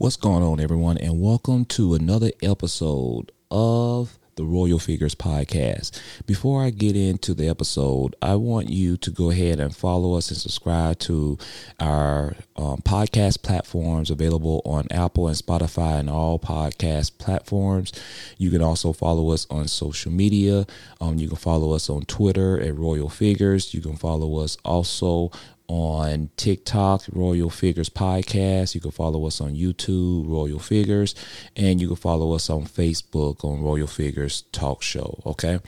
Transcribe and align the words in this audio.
What's 0.00 0.16
going 0.16 0.42
on, 0.42 0.60
everyone, 0.60 0.96
and 0.96 1.20
welcome 1.20 1.66
to 1.66 1.92
another 1.92 2.30
episode 2.42 3.32
of 3.50 4.18
the 4.36 4.44
Royale 4.46 4.78
Figurez 4.78 5.14
Podcast. 5.14 6.00
Before 6.24 6.64
I 6.64 6.70
get 6.70 6.96
into 6.96 7.34
the 7.34 7.50
episode, 7.50 8.16
I 8.22 8.36
want 8.36 8.70
you 8.70 8.96
to 8.96 9.10
go 9.10 9.30
ahead 9.30 9.60
and 9.60 9.76
follow 9.76 10.14
us 10.14 10.30
and 10.30 10.38
subscribe 10.38 11.00
to 11.00 11.36
our 11.78 12.34
um, 12.56 12.78
podcast 12.78 13.42
platforms 13.42 14.08
available 14.08 14.62
on 14.64 14.86
Apple 14.90 15.28
and 15.28 15.36
Spotify 15.36 16.00
and 16.00 16.08
all 16.08 16.38
podcast 16.38 17.18
platforms. 17.18 17.92
You 18.38 18.48
can 18.48 18.62
also 18.62 18.94
follow 18.94 19.28
us 19.32 19.46
on 19.50 19.68
social 19.68 20.12
media. 20.12 20.66
Um, 21.02 21.18
you 21.18 21.28
can 21.28 21.36
follow 21.36 21.72
us 21.72 21.90
on 21.90 22.06
Twitter 22.06 22.58
at 22.58 22.74
Royale 22.74 23.10
Figurez. 23.10 23.74
You 23.74 23.82
can 23.82 23.96
follow 23.96 24.38
us 24.38 24.56
also 24.64 25.30
on 25.70 26.30
TikTok, 26.36 27.04
Royale 27.12 27.48
Figurez 27.48 27.88
Podcast. 27.88 28.74
You 28.74 28.80
can 28.80 28.90
follow 28.90 29.24
us 29.24 29.40
on 29.40 29.54
YouTube, 29.54 30.28
Royale 30.28 30.58
Figurez, 30.58 31.14
and 31.54 31.80
you 31.80 31.86
can 31.86 31.94
follow 31.96 32.32
us 32.32 32.50
on 32.50 32.64
Facebook 32.64 33.44
on 33.44 33.62
Royale 33.62 33.86
Figurez 33.86 34.42
Talk 34.50 34.82
Show. 34.82 35.22
Okay. 35.24 35.60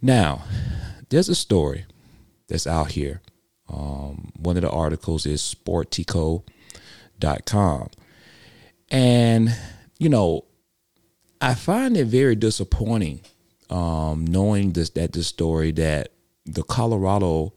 Now, 0.00 0.42
there's 1.10 1.28
a 1.28 1.34
story 1.34 1.84
that's 2.48 2.66
out 2.66 2.92
here. 2.92 3.20
Um, 3.68 4.32
one 4.38 4.56
of 4.56 4.62
the 4.62 4.70
articles 4.70 5.26
is 5.26 5.42
sportico.com. 5.42 6.40
And, 8.90 9.54
you 9.98 10.08
know, 10.08 10.46
I 11.42 11.52
find 11.54 11.94
it 11.98 12.06
very 12.06 12.36
disappointing 12.36 13.20
um, 13.68 14.26
knowing 14.26 14.72
this 14.72 14.88
that 14.90 15.12
this 15.12 15.26
story 15.26 15.72
that 15.72 16.08
the 16.46 16.62
Colorado 16.62 17.52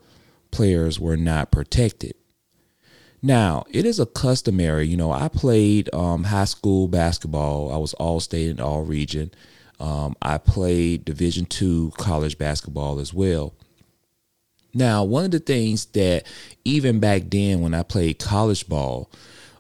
players 0.52 1.00
were 1.00 1.18
not 1.18 1.52
protected. 1.52 2.14
Now, 3.22 3.66
it 3.70 3.86
is 3.86 4.00
a 4.00 4.06
customary, 4.06 4.88
you 4.88 4.96
know, 4.96 5.12
I 5.12 5.28
played 5.28 5.94
um, 5.94 6.24
high 6.24 6.46
school 6.46 6.88
basketball. 6.88 7.74
I 7.74 7.78
was 7.78 7.94
all 7.96 8.20
state 8.20 8.50
and 8.50 8.62
all 8.62 8.84
region. 8.84 9.32
Um, 9.80 10.16
I 10.22 10.38
played 10.38 11.06
Division 11.06 11.46
two 11.46 11.92
college 11.98 12.38
basketball 12.38 13.00
as 13.00 13.14
well. 13.14 13.54
Now, 14.74 15.04
one 15.04 15.26
of 15.26 15.32
the 15.32 15.40
things 15.40 15.86
that 15.88 16.26
even 16.64 17.00
back 17.00 17.24
then 17.26 17.62
when 17.62 17.74
I 17.74 17.84
played 17.84 18.20
college 18.20 18.68
ball 18.68 19.12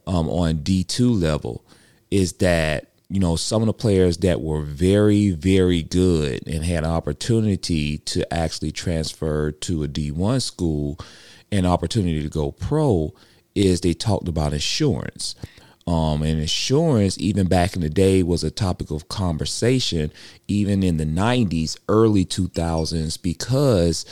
um, 0.05 0.29
on 0.29 0.59
D2 0.59 1.19
level 1.19 1.65
is 2.11 2.33
that 2.33 2.88
you 3.09 3.19
know, 3.19 3.35
some 3.35 3.63
of 3.63 3.65
the 3.65 3.73
players 3.73 4.17
that 4.17 4.41
were 4.41 4.61
very, 4.61 5.31
very 5.31 5.81
good 5.81 6.47
and 6.47 6.63
had 6.63 6.83
an 6.83 6.91
opportunity 6.91 7.97
to 7.97 8.31
actually 8.31 8.71
transfer 8.71 9.51
to 9.51 9.83
a 9.83 9.87
D1 9.87 10.41
school 10.43 10.99
and 11.51 11.65
opportunity 11.65 12.21
to 12.21 12.29
go 12.29 12.51
pro 12.51 13.11
is 13.55 13.81
they 13.81 13.93
talked 13.93 14.27
about 14.27 14.53
insurance. 14.53 15.33
Um, 15.87 16.21
and 16.21 16.39
insurance, 16.39 17.17
even 17.17 17.47
back 17.47 17.75
in 17.75 17.81
the 17.81 17.89
day, 17.89 18.21
was 18.21 18.43
a 18.43 18.51
topic 18.51 18.91
of 18.91 19.09
conversation, 19.09 20.11
even 20.47 20.83
in 20.83 20.97
the 20.97 21.05
90s, 21.05 21.79
early 21.87 22.25
2000s, 22.25 23.19
because 23.19 24.05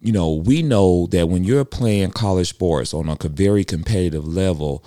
you 0.00 0.12
know, 0.12 0.32
we 0.34 0.62
know 0.62 1.08
that 1.08 1.28
when 1.28 1.42
you're 1.42 1.64
playing 1.64 2.12
college 2.12 2.50
sports 2.50 2.94
on 2.94 3.08
a 3.08 3.16
very 3.28 3.64
competitive 3.64 4.26
level, 4.26 4.84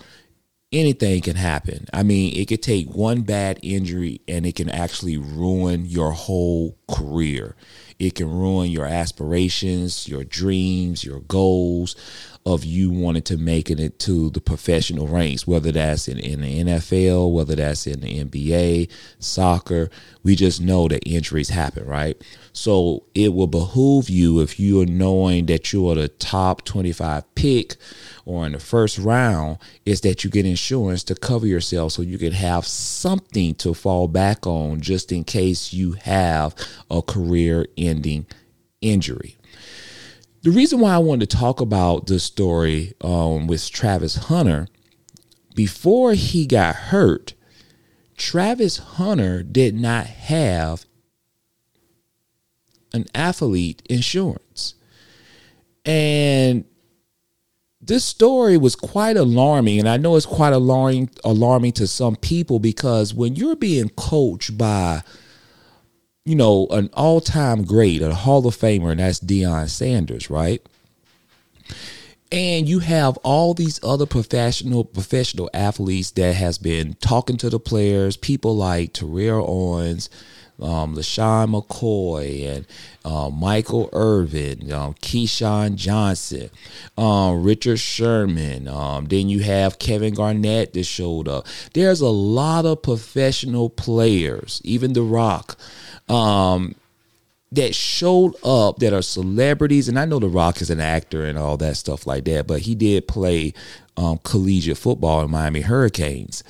anything 0.71 1.21
can 1.21 1.35
happen. 1.35 1.87
I 1.93 2.03
mean, 2.03 2.35
it 2.35 2.47
could 2.47 2.63
take 2.63 2.89
one 2.89 3.21
bad 3.21 3.59
injury 3.61 4.21
and 4.27 4.45
it 4.45 4.55
can 4.55 4.69
actually 4.69 5.17
ruin 5.17 5.85
your 5.85 6.11
whole 6.11 6.77
career. 6.89 7.55
It 7.99 8.15
can 8.15 8.29
ruin 8.29 8.71
your 8.71 8.85
aspirations, 8.85 10.07
your 10.07 10.23
dreams, 10.23 11.03
your 11.03 11.19
goals 11.19 11.95
of 12.45 12.65
you 12.65 12.89
wanting 12.89 13.21
to 13.21 13.37
make 13.37 13.69
it 13.69 13.99
to 13.99 14.29
the 14.31 14.41
professional 14.41 15.07
ranks, 15.07 15.45
whether 15.45 15.71
that's 15.71 16.07
in, 16.07 16.17
in 16.17 16.41
the 16.41 16.63
NFL, 16.63 17.31
whether 17.31 17.55
that's 17.55 17.85
in 17.85 17.99
the 17.99 18.23
NBA, 18.23 18.89
soccer. 19.19 19.89
We 20.23 20.35
just 20.35 20.61
know 20.61 20.87
that 20.87 21.07
injuries 21.07 21.49
happen, 21.49 21.85
right? 21.85 22.21
So 22.53 23.03
it 23.15 23.33
will 23.33 23.47
behoove 23.47 24.09
you 24.09 24.39
if 24.39 24.59
you 24.59 24.81
are 24.81 24.85
knowing 24.85 25.47
that 25.47 25.73
you 25.73 25.89
are 25.89 25.95
the 25.95 26.07
top 26.09 26.63
25 26.63 27.33
pick 27.35 27.75
or 28.25 28.45
in 28.45 28.51
the 28.51 28.59
first 28.59 28.99
round, 28.99 29.57
is 29.85 30.01
that 30.01 30.23
you 30.23 30.29
get 30.29 30.45
insurance 30.45 31.03
to 31.05 31.15
cover 31.15 31.47
yourself 31.47 31.93
so 31.93 32.01
you 32.01 32.17
can 32.17 32.33
have 32.33 32.67
something 32.67 33.55
to 33.55 33.73
fall 33.73 34.07
back 34.07 34.45
on 34.45 34.79
just 34.81 35.11
in 35.11 35.23
case 35.23 35.73
you 35.73 35.93
have 35.93 36.55
a 36.89 37.01
career 37.01 37.65
ending 37.77 38.25
injury. 38.81 39.37
The 40.43 40.51
reason 40.51 40.79
why 40.79 40.93
I 40.95 40.99
wanted 40.99 41.29
to 41.29 41.37
talk 41.37 41.61
about 41.61 42.07
this 42.07 42.23
story 42.23 42.93
um, 43.01 43.45
with 43.45 43.69
Travis 43.69 44.15
Hunter, 44.15 44.67
before 45.53 46.13
he 46.13 46.47
got 46.47 46.75
hurt, 46.75 47.33
Travis 48.21 48.77
Hunter 48.77 49.41
did 49.41 49.73
not 49.73 50.05
have 50.05 50.85
an 52.93 53.07
athlete 53.15 53.81
insurance. 53.89 54.75
And 55.83 56.65
this 57.81 58.05
story 58.05 58.57
was 58.57 58.75
quite 58.75 59.17
alarming 59.17 59.79
and 59.79 59.89
i 59.89 59.97
know 59.97 60.15
it's 60.15 60.27
quite 60.27 60.53
alarming 60.53 61.09
alarming 61.23 61.71
to 61.71 61.87
some 61.87 62.15
people 62.15 62.59
because 62.59 63.11
when 63.11 63.35
you're 63.35 63.55
being 63.55 63.89
coached 63.89 64.55
by 64.55 65.01
you 66.23 66.35
know 66.35 66.67
an 66.67 66.91
all-time 66.93 67.63
great 67.63 68.03
a 68.03 68.13
hall 68.13 68.45
of 68.45 68.55
famer 68.55 68.91
and 68.91 68.99
that's 68.99 69.19
Deion 69.19 69.67
Sanders 69.67 70.29
right 70.29 70.61
and 72.31 72.67
you 72.67 72.79
have 72.79 73.17
all 73.17 73.53
these 73.53 73.79
other 73.83 74.05
professional 74.05 74.85
professional 74.85 75.49
athletes 75.53 76.11
that 76.11 76.35
has 76.35 76.57
been 76.57 76.93
talking 76.95 77.37
to 77.37 77.49
the 77.49 77.59
players 77.59 78.17
people 78.17 78.55
like 78.55 78.93
Terrell 78.93 79.45
Owens 79.47 80.09
um, 80.61 80.95
LeSean 80.95 81.49
McCoy 81.49 82.55
and 82.55 82.67
uh, 83.03 83.29
Michael 83.29 83.89
Irvin, 83.93 84.71
um, 84.71 84.93
Keyshawn 84.95 85.75
Johnson, 85.75 86.49
um, 86.97 87.43
Richard 87.43 87.79
Sherman. 87.79 88.67
Um, 88.67 89.05
then 89.05 89.27
you 89.27 89.39
have 89.39 89.79
Kevin 89.79 90.13
Garnett 90.13 90.73
that 90.73 90.83
showed 90.83 91.27
up. 91.27 91.47
There's 91.73 92.01
a 92.01 92.09
lot 92.09 92.65
of 92.65 92.83
professional 92.83 93.69
players, 93.69 94.61
even 94.63 94.93
The 94.93 95.01
Rock. 95.01 95.57
Um, 96.07 96.75
that 97.51 97.75
showed 97.75 98.35
up 98.43 98.79
that 98.79 98.93
are 98.93 99.01
celebrities, 99.01 99.89
and 99.89 99.99
I 99.99 100.05
know 100.05 100.19
The 100.19 100.29
Rock 100.29 100.61
is 100.61 100.69
an 100.69 100.79
actor 100.79 101.25
and 101.25 101.37
all 101.37 101.57
that 101.57 101.77
stuff 101.77 102.07
like 102.07 102.25
that, 102.25 102.47
but 102.47 102.61
he 102.61 102.75
did 102.75 103.07
play 103.07 103.53
um, 103.97 104.19
collegiate 104.23 104.77
football 104.77 105.21
in 105.21 105.31
Miami 105.31 105.61
Hurricanes 105.61 106.43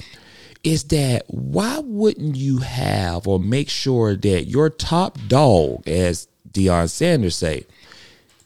is 0.63 0.85
that 0.85 1.23
why 1.27 1.79
wouldn't 1.79 2.35
you 2.35 2.59
have 2.59 3.27
or 3.27 3.39
make 3.39 3.69
sure 3.69 4.15
that 4.15 4.45
your 4.45 4.69
top 4.69 5.17
dog, 5.27 5.87
as 5.87 6.27
Deion 6.51 6.89
Sanders 6.89 7.35
say, 7.35 7.65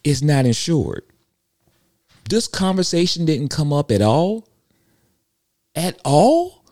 is 0.04 0.24
not 0.24 0.46
insured? 0.46 1.04
This 2.30 2.48
conversation 2.48 3.26
didn't 3.26 3.50
come 3.50 3.74
up 3.74 3.92
at 3.92 4.02
all. 4.02 4.48
At 5.76 6.00
all? 6.06 6.64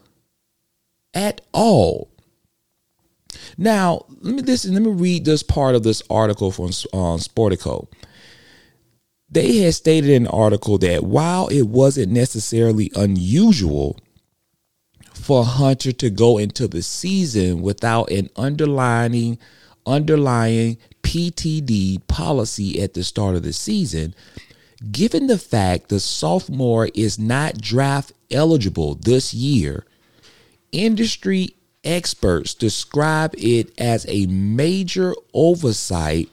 At 1.13 1.41
all. 1.51 2.09
Now, 3.57 4.05
let 4.21 4.35
me 4.35 4.41
listen, 4.41 4.73
let 4.73 4.81
me 4.81 4.91
read 4.91 5.25
this 5.25 5.43
part 5.43 5.75
of 5.75 5.83
this 5.83 6.01
article 6.09 6.51
from 6.51 6.65
uh, 6.67 7.17
Sportico. 7.17 7.87
They 9.29 9.57
had 9.57 9.73
stated 9.73 10.09
in 10.11 10.27
an 10.27 10.31
article 10.31 10.77
that 10.79 11.03
while 11.03 11.47
it 11.47 11.63
wasn't 11.63 12.11
necessarily 12.11 12.91
unusual 12.95 13.97
for 15.13 15.43
Hunter 15.43 15.91
to 15.93 16.09
go 16.09 16.37
into 16.37 16.67
the 16.67 16.81
season 16.81 17.61
without 17.61 18.11
an 18.11 18.29
underlying 18.35 19.39
underlying 19.85 20.77
PTD 21.01 22.05
policy 22.07 22.81
at 22.81 22.93
the 22.93 23.03
start 23.03 23.35
of 23.35 23.43
the 23.43 23.53
season, 23.53 24.13
given 24.91 25.27
the 25.27 25.37
fact 25.37 25.89
the 25.89 25.99
sophomore 25.99 26.89
is 26.93 27.19
not 27.19 27.59
draft 27.59 28.11
eligible 28.31 28.95
this 28.95 29.33
year, 29.33 29.85
industry 30.71 31.55
experts 31.83 32.53
describe 32.53 33.33
it 33.37 33.71
as 33.79 34.05
a 34.07 34.25
major 34.27 35.13
oversight 35.33 36.29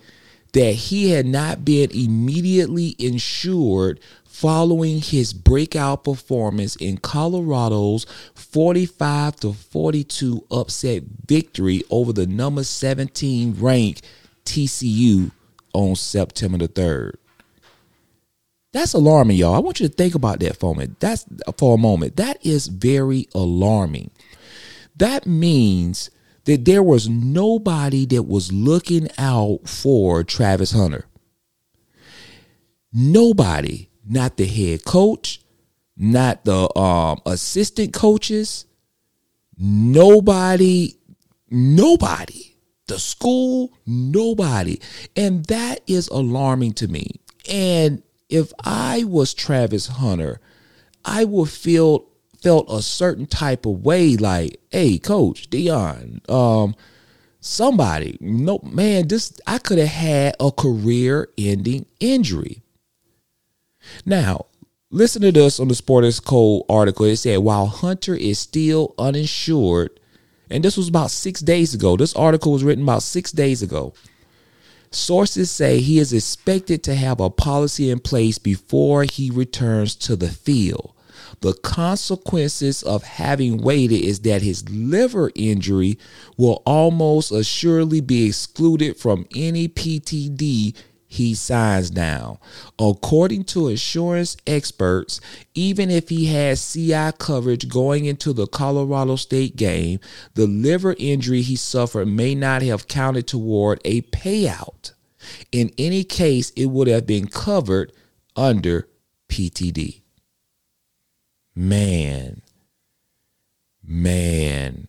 that 0.52 0.73
he 0.73 1.11
had 1.11 1.26
not 1.26 1.64
been 1.64 1.91
immediately 1.93 2.97
insured 2.99 4.00
following 4.25 5.00
his 5.00 5.32
breakout 5.32 6.02
performance 6.05 6.75
in 6.76 6.97
Colorado's 6.97 8.06
45 8.35 9.37
to 9.37 9.52
42 9.52 10.47
upset 10.50 11.02
victory 11.26 11.82
over 11.91 12.12
the 12.12 12.26
number 12.26 12.64
17 12.64 13.56
ranked 13.58 14.06
TCU 14.44 15.31
on 15.75 15.94
September 15.94 16.58
the 16.58 16.69
3rd. 16.69 17.14
That's 18.73 18.94
alarming, 18.94 19.37
y'all. 19.37 19.55
I 19.55 19.58
want 19.58 19.81
you 19.81 19.88
to 19.88 19.94
think 19.94 20.14
about 20.14 20.41
that 20.41 20.56
for 20.56 20.70
a 20.70 20.75
moment. 20.75 21.00
That's 21.00 21.26
for 21.58 21.75
a 21.75 21.79
moment. 21.79 22.17
That 22.17 22.44
is 22.46 22.69
very 22.69 23.29
alarming. 23.35 24.11
That 25.00 25.26
means 25.26 26.11
that 26.44 26.64
there 26.64 26.82
was 26.82 27.08
nobody 27.08 28.05
that 28.06 28.25
was 28.25 28.52
looking 28.52 29.08
out 29.19 29.69
for 29.69 30.23
Travis 30.23 30.73
Hunter. 30.73 31.06
Nobody 32.93 33.88
not 34.06 34.37
the 34.37 34.47
head 34.47 34.85
coach, 34.85 35.41
not 35.97 36.44
the 36.44 36.76
um, 36.79 37.20
assistant 37.25 37.94
coaches, 37.94 38.67
nobody, 39.56 40.97
nobody, 41.50 42.56
the 42.87 42.99
school, 42.99 43.73
nobody. 43.87 44.81
And 45.17 45.46
that 45.46 45.81
is 45.87 46.08
alarming 46.08 46.73
to 46.75 46.88
me. 46.88 47.20
And 47.49 48.03
if 48.29 48.53
I 48.64 49.05
was 49.05 49.32
Travis 49.32 49.87
Hunter, 49.87 50.41
I 51.05 51.25
would 51.25 51.49
feel 51.49 52.09
felt 52.42 52.70
a 52.70 52.82
certain 52.82 53.26
type 53.26 53.66
of 53.66 53.84
way 53.84 54.16
like, 54.16 54.60
hey, 54.70 54.98
coach 54.98 55.50
Deion, 55.50 56.28
um, 56.31 56.75
somebody, 57.40 58.19
no 58.20 58.60
man, 58.62 59.08
this 59.08 59.38
I 59.46 59.58
could 59.58 59.78
have 59.78 59.88
had 59.88 60.37
a 60.40 60.50
career 60.50 61.28
ending 61.37 61.87
injury. 62.00 62.62
Now, 64.04 64.46
listen 64.90 65.22
to 65.22 65.32
this 65.32 65.60
on 65.60 65.69
the 65.69 65.75
Sportico 65.75 66.64
article. 66.69 67.06
It 67.06 67.16
said 67.16 67.38
while 67.38 67.66
Hunter 67.66 68.14
is 68.14 68.38
still 68.38 68.94
uninsured, 68.98 69.98
and 70.50 70.64
this 70.64 70.76
was 70.76 70.88
about 70.88 71.10
six 71.10 71.40
days 71.40 71.75
ago. 71.75 71.96
This 71.96 72.14
article 72.14 72.52
was 72.52 72.64
written 72.64 72.84
about 72.84 73.02
six 73.02 73.32
days 73.32 73.62
ago. 73.62 73.94
Sources 74.90 75.50
say 75.52 75.78
he 75.78 76.00
is 76.00 76.12
expected 76.12 76.82
to 76.82 76.96
have 76.96 77.20
a 77.20 77.31
policy 77.31 77.90
in 77.90 78.00
place 78.00 78.38
before 78.38 79.04
he 79.04 79.31
returns 79.31 79.94
to 79.94 80.16
the 80.16 80.28
field. 80.28 80.93
The 81.40 81.54
consequences 81.54 82.82
of 82.82 83.02
having 83.02 83.62
waited 83.62 84.04
is 84.04 84.20
that 84.20 84.42
his 84.42 84.69
liver 84.69 85.31
injury 85.34 85.98
will 86.37 86.62
almost 86.66 87.32
assuredly 87.32 88.00
be 88.00 88.26
excluded 88.26 88.98
from 88.98 89.26
any 89.34 89.66
PTD 89.66 90.75
he 91.10 91.34
signs 91.34 91.90
now. 91.90 92.38
According 92.78 93.42
to 93.44 93.66
insurance 93.66 94.37
experts, 94.46 95.20
even 95.54 95.90
if 95.90 96.08
he 96.08 96.26
has 96.26 96.72
CI 96.72 97.10
coverage 97.19 97.69
going 97.69 98.04
into 98.04 98.32
the 98.32 98.46
Colorado 98.46 99.16
State 99.16 99.56
game, 99.56 99.98
the 100.34 100.46
liver 100.46 100.94
injury 100.98 101.43
he 101.43 101.56
suffered 101.56 102.06
may 102.06 102.36
not 102.36 102.62
have 102.62 102.86
counted 102.86 103.26
toward 103.26 103.81
a 103.84 104.02
payout. 104.02 104.93
In 105.50 105.72
any 105.78 106.04
case, 106.04 106.50
it 106.50 106.66
would 106.66 106.86
have 106.86 107.08
been 107.08 107.26
covered 107.26 107.93
under 108.36 108.88
PTD. 109.28 110.00
Man, 111.55 112.43
man. 113.85 114.88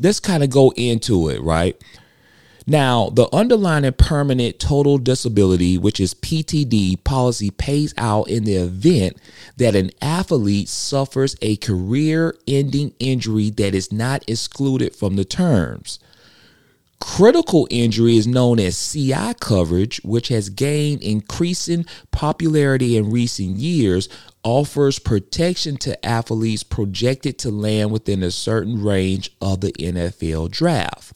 Let's 0.00 0.20
kind 0.20 0.44
of 0.44 0.50
go 0.50 0.72
into 0.76 1.28
it, 1.28 1.42
right? 1.42 1.76
Now, 2.66 3.08
the 3.08 3.34
underlying 3.34 3.90
permanent 3.94 4.58
total 4.58 4.98
disability, 4.98 5.78
which 5.78 5.98
is 5.98 6.12
PTD 6.12 7.02
policy, 7.02 7.50
pays 7.50 7.94
out 7.96 8.28
in 8.28 8.44
the 8.44 8.56
event 8.56 9.16
that 9.56 9.74
an 9.74 9.90
athlete 10.02 10.68
suffers 10.68 11.34
a 11.40 11.56
career 11.56 12.36
ending 12.46 12.92
injury 12.98 13.48
that 13.50 13.74
is 13.74 13.90
not 13.90 14.22
excluded 14.28 14.94
from 14.94 15.16
the 15.16 15.24
terms. 15.24 15.98
Critical 17.16 17.66
injury 17.68 18.16
is 18.16 18.28
known 18.28 18.60
as 18.60 18.92
CI 18.92 19.34
coverage, 19.40 20.00
which 20.04 20.28
has 20.28 20.50
gained 20.50 21.02
increasing 21.02 21.84
popularity 22.12 22.96
in 22.96 23.10
recent 23.10 23.56
years, 23.56 24.08
offers 24.44 25.00
protection 25.00 25.78
to 25.78 26.06
athletes 26.06 26.62
projected 26.62 27.36
to 27.38 27.50
land 27.50 27.90
within 27.90 28.22
a 28.22 28.30
certain 28.30 28.84
range 28.84 29.32
of 29.40 29.62
the 29.62 29.72
NFL 29.72 30.52
draft. 30.52 31.12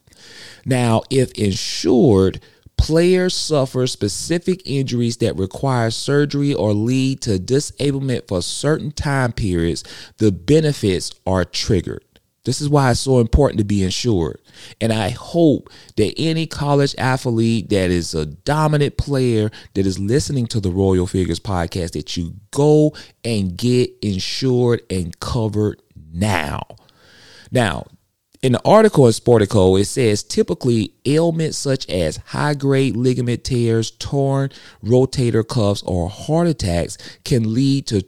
Now, 0.64 1.02
if 1.08 1.30
insured, 1.32 2.40
players 2.76 3.36
suffer 3.36 3.86
specific 3.86 4.62
injuries 4.64 5.18
that 5.18 5.36
require 5.36 5.92
surgery 5.92 6.52
or 6.52 6.72
lead 6.72 7.20
to 7.20 7.38
disablement 7.38 8.26
for 8.26 8.42
certain 8.42 8.90
time 8.90 9.32
periods, 9.32 9.84
the 10.16 10.32
benefits 10.32 11.12
are 11.26 11.44
triggered. 11.44 12.02
This 12.44 12.60
is 12.60 12.68
why 12.68 12.90
it's 12.90 13.00
so 13.00 13.20
important 13.20 13.58
to 13.58 13.64
be 13.64 13.84
insured. 13.84 14.40
And 14.80 14.92
I 14.92 15.10
hope 15.10 15.70
that 15.96 16.14
any 16.18 16.46
college 16.46 16.94
athlete 16.98 17.68
that 17.70 17.90
is 17.90 18.14
a 18.14 18.26
dominant 18.26 18.96
player 18.96 19.50
that 19.74 19.86
is 19.86 19.98
listening 19.98 20.46
to 20.48 20.58
the 20.60 20.70
Royale 20.70 21.06
Figurez 21.06 21.38
podcast 21.38 21.92
that 21.92 22.16
you 22.16 22.34
go 22.50 22.94
and 23.24 23.56
get 23.56 23.90
insured 24.02 24.82
and 24.90 25.18
covered 25.20 25.80
now. 26.12 26.62
Now, 27.52 27.86
in 28.42 28.52
the 28.52 28.62
article 28.64 29.06
in 29.06 29.12
Sportico, 29.12 29.80
it 29.80 29.84
says 29.84 30.24
typically 30.24 30.94
ailments 31.06 31.56
such 31.56 31.88
as 31.88 32.16
high 32.16 32.54
grade 32.54 32.96
ligament 32.96 33.44
tears, 33.44 33.92
torn 33.92 34.50
rotator 34.82 35.46
cuffs, 35.46 35.84
or 35.84 36.08
heart 36.10 36.48
attacks 36.48 36.98
can 37.24 37.54
lead 37.54 37.86
to 37.86 38.02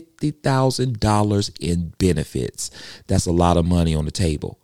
$250,000 0.00 1.56
in 1.60 1.92
benefits. 1.98 2.70
That's 3.06 3.26
a 3.26 3.32
lot 3.32 3.56
of 3.56 3.66
money 3.66 3.94
on 3.94 4.04
the 4.04 4.10
table. 4.10 4.58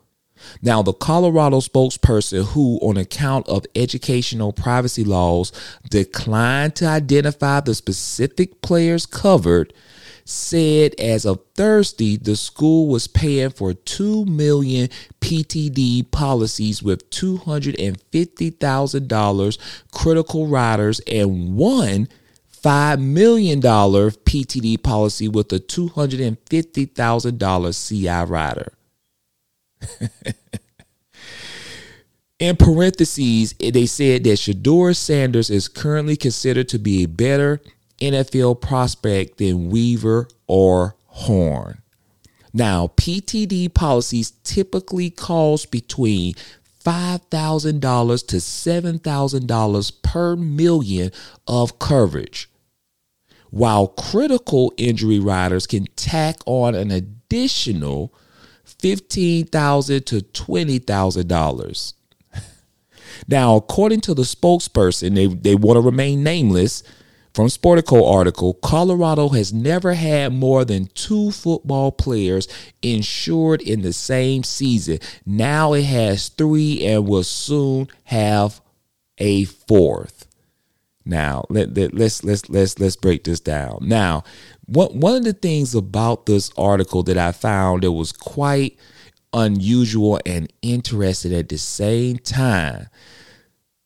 Now, 0.62 0.82
the 0.82 0.92
Colorado 0.92 1.60
spokesperson, 1.60 2.46
who, 2.46 2.78
on 2.80 2.96
account 2.96 3.48
of 3.48 3.66
educational 3.74 4.52
privacy 4.52 5.04
laws, 5.04 5.52
declined 5.90 6.74
to 6.76 6.86
identify 6.86 7.58
the 7.60 7.74
specific 7.74 8.62
players 8.62 9.04
covered, 9.04 9.74
said 10.24 10.94
as 10.98 11.26
of 11.26 11.40
Thursday, 11.54 12.16
the 12.16 12.36
school 12.36 12.88
was 12.88 13.06
paying 13.06 13.50
for 13.50 13.74
2 13.74 14.24
million 14.26 14.88
PTD 15.20 16.10
policies 16.10 16.82
with 16.82 17.10
$250,000 17.10 19.58
critical 19.92 20.46
riders 20.46 21.00
and 21.00 21.54
one 21.56 22.08
$5 22.62 23.00
million 23.00 23.60
PTD 23.60 24.82
policy 24.82 25.28
with 25.28 25.52
a 25.52 25.60
$250,000 25.60 27.88
CI 27.88 28.24
rider. 28.30 28.72
In 32.38 32.56
parentheses, 32.56 33.54
they 33.54 33.86
said 33.86 34.24
that 34.24 34.38
Shedeur 34.38 34.94
Sanders 34.96 35.50
is 35.50 35.68
currently 35.68 36.16
considered 36.16 36.68
to 36.70 36.78
be 36.78 37.02
a 37.02 37.08
better 37.08 37.60
NFL 38.00 38.62
prospect 38.62 39.36
than 39.38 39.68
Weaver 39.68 40.28
or 40.46 40.96
Horn. 41.06 41.82
Now, 42.52 42.88
PTD 42.96 43.72
policies 43.72 44.32
typically 44.42 45.10
cost 45.10 45.70
between 45.70 46.34
$5,000 46.84 48.26
to 48.26 48.36
$7,000 48.36 50.02
per 50.02 50.36
million 50.36 51.12
of 51.46 51.78
coverage, 51.78 52.49
while 53.50 53.88
critical 53.88 54.72
injury 54.76 55.18
riders 55.18 55.66
can 55.66 55.86
tack 55.96 56.36
on 56.46 56.74
an 56.74 56.90
additional 56.90 58.14
$15,000 58.66 60.04
to 60.06 60.20
$20,000. 60.20 61.92
Now, 63.28 63.56
according 63.56 64.00
to 64.02 64.14
the 64.14 64.22
spokesperson, 64.22 65.14
they, 65.14 65.26
they 65.26 65.54
want 65.54 65.76
to 65.76 65.80
remain 65.80 66.22
nameless 66.22 66.82
from 67.32 67.46
Sportico 67.46 68.12
article, 68.12 68.54
Colorado 68.54 69.28
has 69.28 69.52
never 69.52 69.94
had 69.94 70.32
more 70.32 70.64
than 70.64 70.86
two 70.94 71.30
football 71.30 71.92
players 71.92 72.48
insured 72.82 73.62
in 73.62 73.82
the 73.82 73.92
same 73.92 74.42
season. 74.42 74.98
Now 75.24 75.74
it 75.74 75.84
has 75.84 76.28
three 76.28 76.84
and 76.84 77.06
will 77.06 77.22
soon 77.22 77.88
have 78.04 78.60
a 79.18 79.44
fourth. 79.44 80.26
Now 81.04 81.44
let, 81.48 81.74
let 81.74 81.94
let's 81.94 82.22
let's 82.24 82.48
let's 82.48 82.78
let's 82.78 82.96
break 82.96 83.24
this 83.24 83.40
down. 83.40 83.78
Now, 83.82 84.22
one 84.66 85.00
one 85.00 85.16
of 85.16 85.24
the 85.24 85.32
things 85.32 85.74
about 85.74 86.26
this 86.26 86.50
article 86.56 87.02
that 87.04 87.16
I 87.16 87.32
found 87.32 87.82
that 87.82 87.92
was 87.92 88.12
quite 88.12 88.76
unusual 89.32 90.20
and 90.26 90.52
interesting 90.60 91.32
at 91.34 91.48
the 91.48 91.56
same 91.58 92.18
time 92.18 92.88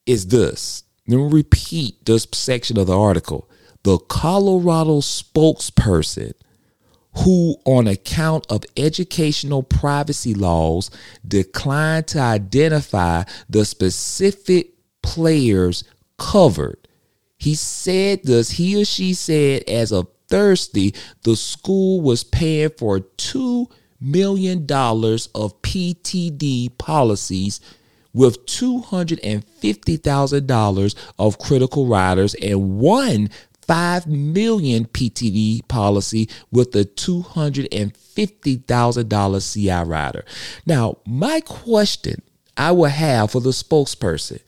is 0.06 0.28
this 0.28 0.85
let 1.06 1.18
me 1.18 1.28
repeat 1.30 2.04
this 2.06 2.26
section 2.33 2.78
of 2.78 2.87
the 2.87 2.99
article. 2.99 3.49
The 3.83 3.99
Colorado 3.99 5.00
spokesperson, 5.00 6.33
who, 7.18 7.56
on 7.66 7.87
account 7.87 8.47
of 8.50 8.64
educational 8.76 9.62
privacy 9.62 10.33
laws, 10.33 10.90
declined 11.26 12.06
to 12.09 12.21
identify 12.21 13.25
the 13.50 13.66
specific 13.66 14.71
players 15.02 15.85
covered. 16.18 16.83
He 17.44 17.54
said 17.54 18.24
this, 18.24 18.50
he 18.52 18.80
or 18.80 18.86
she 18.86 19.12
said, 19.12 19.64
as 19.68 19.92
of 19.92 20.08
Thursday, 20.28 20.94
the 21.24 21.36
school 21.36 22.00
was 22.00 22.24
paying 22.24 22.70
for 22.70 23.00
$2 23.00 23.70
million 24.00 24.62
of 24.62 25.60
PTD 25.60 26.78
policies 26.78 27.60
with 28.14 28.46
$250,000 28.46 30.94
of 31.18 31.38
critical 31.38 31.86
riders 31.86 32.32
and 32.36 32.78
one 32.78 33.28
5 33.68 34.06
million 34.06 34.86
PTD 34.86 35.68
policy 35.68 36.30
with 36.50 36.74
a 36.74 36.86
$250,000 36.86 39.52
CI 39.52 39.84
rider. 39.86 40.24
Now, 40.64 40.96
my 41.06 41.40
question 41.40 42.22
I 42.56 42.72
will 42.72 42.86
have 42.86 43.32
for 43.32 43.42
the 43.42 43.50
spokesperson 43.50 44.40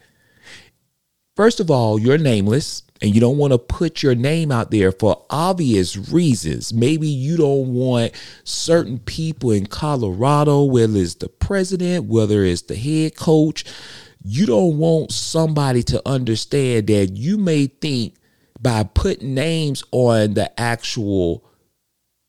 First 1.36 1.60
of 1.60 1.70
all, 1.70 2.00
you're 2.00 2.16
nameless. 2.16 2.82
And 3.02 3.14
you 3.14 3.20
don't 3.20 3.36
want 3.36 3.52
to 3.52 3.58
put 3.58 4.02
your 4.02 4.14
name 4.14 4.50
out 4.50 4.70
there 4.70 4.92
for 4.92 5.24
obvious 5.30 5.96
reasons. 5.96 6.72
Maybe 6.72 7.08
you 7.08 7.36
don't 7.36 7.74
want 7.74 8.12
certain 8.44 8.98
people 9.00 9.50
in 9.50 9.66
Colorado, 9.66 10.64
whether 10.64 10.98
it's 10.98 11.14
the 11.14 11.28
president, 11.28 12.06
whether 12.06 12.44
it's 12.44 12.62
the 12.62 12.76
head 12.76 13.16
coach, 13.16 13.64
you 14.24 14.46
don't 14.46 14.78
want 14.78 15.12
somebody 15.12 15.82
to 15.84 16.02
understand 16.08 16.88
that 16.88 17.16
you 17.16 17.38
may 17.38 17.66
think 17.66 18.14
by 18.60 18.82
putting 18.82 19.34
names 19.34 19.84
on 19.92 20.34
the 20.34 20.60
actual 20.60 21.44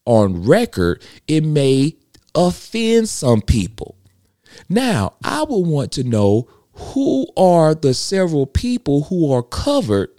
on 0.06 0.44
record, 0.44 1.04
it 1.28 1.44
may 1.44 1.96
offend 2.36 3.10
some 3.10 3.42
people. 3.42 3.96
Now, 4.70 5.16
I 5.24 5.44
would 5.44 5.68
want 5.68 5.92
to 5.94 6.04
know 6.04 6.48
who 6.74 7.28
are 7.36 7.74
the 7.74 7.94
several 7.94 8.46
people 8.46 9.04
who 9.04 9.32
are 9.32 9.44
covered 9.44 10.17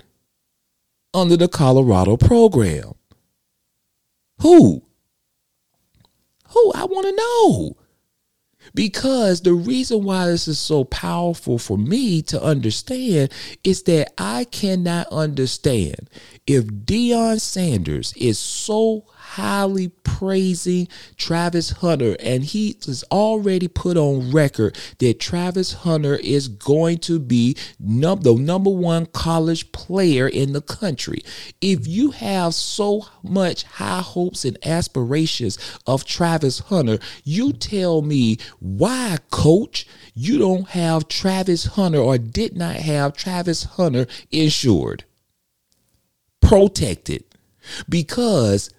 under 1.19 1.37
the 1.37 1.49
Colorado 1.49 2.17
program? 2.17 2.95
Who? 4.41 4.83
Who? 6.49 6.73
I 6.75 6.85
want 6.85 7.07
to 7.07 7.17
know. 7.17 7.77
Because 8.75 9.41
the 9.41 9.55
reason 9.55 10.05
why 10.05 10.27
this 10.27 10.47
is 10.47 10.59
so 10.59 10.85
powerful 10.85 11.59
for 11.59 11.79
me 11.79 12.23
to 12.23 12.43
understand 12.43 13.33
is 13.65 13.83
that 13.85 14.13
I 14.19 14.45
cannot 14.45 15.07
understand 15.09 16.11
if 16.47 16.65
Deion 16.65 17.41
Sanders 17.41 18.13
is 18.17 18.39
so 18.39 19.07
highly 19.35 19.89
praising 20.05 20.89
Travis 21.17 21.71
Hunter, 21.71 22.17
and 22.19 22.43
he 22.43 22.77
has 22.87 23.05
already 23.13 23.69
put 23.69 23.97
on 23.97 24.33
record 24.33 24.77
that 24.99 25.21
Travis 25.21 25.73
Hunter 25.75 26.17
is 26.17 26.49
going 26.49 26.99
to 26.99 27.19
be 27.19 27.55
num- 27.79 28.23
the 28.23 28.35
number 28.35 28.71
one 28.71 29.07
college 29.07 29.71
player 29.71 30.27
in 30.27 30.55
the 30.55 30.63
country. 30.63 31.23
If 31.61 31.87
you 31.87 32.11
have 32.13 32.55
so 32.55 33.07
much 33.23 33.65
high 33.65 34.01
hopes 34.01 34.45
and 34.45 34.59
aspirations 34.67 35.59
of 35.87 36.05
Travis 36.05 36.61
Hunter, 36.61 36.99
you 37.23 37.53
tell 37.53 38.03
me 38.03 38.39
why, 38.61 39.19
coach, 39.31 39.87
you 40.15 40.39
don't 40.39 40.69
have 40.71 41.07
Travis 41.07 41.67
Hunter 41.67 41.99
or 41.99 42.19
did 42.19 42.57
not 42.57 42.77
have 42.77 43.17
Travis 43.17 43.65
Hunter 43.65 44.07
insured, 44.31 45.05
protected, 46.41 47.25
because 47.89 48.71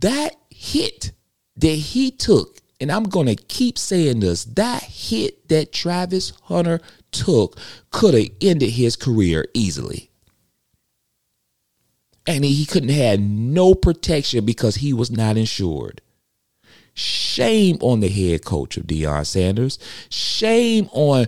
that 0.00 0.36
hit 0.50 1.12
that 1.56 1.68
he 1.68 2.10
took, 2.10 2.58
and 2.80 2.90
I'm 2.90 3.04
going 3.04 3.26
to 3.26 3.36
keep 3.36 3.78
saying 3.78 4.20
this, 4.20 4.44
that 4.44 4.82
hit 4.82 5.48
that 5.48 5.72
Travis 5.72 6.32
Hunter 6.44 6.80
took 7.10 7.58
could 7.90 8.14
have 8.14 8.28
ended 8.40 8.70
his 8.70 8.96
career 8.96 9.46
easily. 9.54 10.10
And 12.26 12.44
he 12.44 12.66
couldn't 12.66 12.90
have 12.90 12.98
had 12.98 13.20
no 13.20 13.74
protection 13.74 14.44
because 14.44 14.76
he 14.76 14.92
was 14.92 15.10
not 15.10 15.36
insured. 15.36 16.02
Shame 16.92 17.78
on 17.80 18.00
the 18.00 18.08
head 18.08 18.44
coach 18.44 18.76
of 18.76 18.86
Deion 18.86 19.26
Sanders. 19.26 19.78
Shame 20.10 20.88
on 20.92 21.26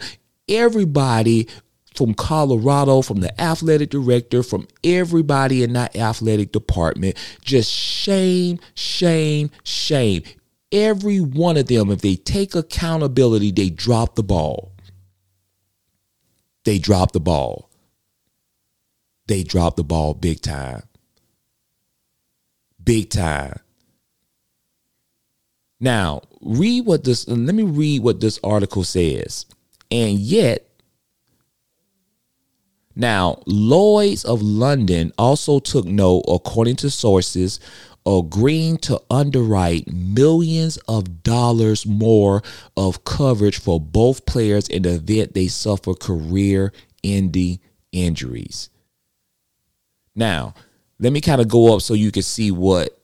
everybody 0.48 1.48
from 1.94 2.14
Colorado, 2.14 3.02
from 3.02 3.20
the 3.20 3.40
athletic 3.40 3.90
director, 3.90 4.42
from 4.42 4.66
everybody 4.84 5.62
in 5.62 5.72
that 5.74 5.96
athletic 5.96 6.52
department. 6.52 7.16
Just 7.42 7.70
shame, 7.70 8.58
shame, 8.74 9.50
shame. 9.64 10.22
Every 10.72 11.18
one 11.18 11.56
of 11.56 11.66
them, 11.66 11.90
if 11.90 12.00
they 12.00 12.16
take 12.16 12.54
accountability, 12.54 13.50
they 13.50 13.70
drop 13.70 14.14
the 14.14 14.22
ball. 14.22 14.72
They 16.64 16.78
drop 16.78 17.12
the 17.12 17.20
ball. 17.20 17.70
They 19.26 19.42
drop 19.42 19.76
the 19.76 19.84
ball 19.84 20.14
big 20.14 20.40
time. 20.40 20.82
Big 22.82 23.10
time. 23.10 23.58
Now, 25.80 26.22
read 26.40 26.86
what 26.86 27.04
this, 27.04 27.26
let 27.26 27.54
me 27.54 27.62
read 27.62 28.02
what 28.02 28.20
this 28.20 28.38
article 28.44 28.84
says. 28.84 29.46
And 29.90 30.18
yet, 30.18 30.69
now, 32.96 33.42
Lloyds 33.46 34.24
of 34.24 34.42
London 34.42 35.12
also 35.16 35.60
took 35.60 35.84
note, 35.84 36.24
according 36.28 36.76
to 36.76 36.90
sources, 36.90 37.60
agreeing 38.04 38.78
to 38.78 39.00
underwrite 39.10 39.92
millions 39.92 40.76
of 40.88 41.22
dollars 41.22 41.86
more 41.86 42.42
of 42.76 43.04
coverage 43.04 43.60
for 43.60 43.80
both 43.80 44.26
players 44.26 44.68
in 44.68 44.82
the 44.82 44.94
event 44.94 45.34
they 45.34 45.48
suffer 45.48 45.94
career 45.94 46.72
ending 47.04 47.60
injuries. 47.92 48.70
Now, 50.14 50.54
let 50.98 51.12
me 51.12 51.20
kind 51.20 51.40
of 51.40 51.48
go 51.48 51.74
up 51.74 51.82
so 51.82 51.94
you 51.94 52.10
can 52.10 52.22
see 52.22 52.50
what 52.50 52.99